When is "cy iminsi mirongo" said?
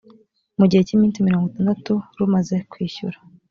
0.87-1.45